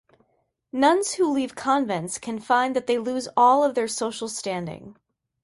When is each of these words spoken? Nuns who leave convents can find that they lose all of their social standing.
Nuns 0.71 1.13
who 1.13 1.31
leave 1.31 1.53
convents 1.53 2.17
can 2.17 2.39
find 2.39 2.75
that 2.75 2.87
they 2.87 2.97
lose 2.97 3.29
all 3.37 3.63
of 3.63 3.75
their 3.75 3.87
social 3.87 4.27
standing. 4.29 4.97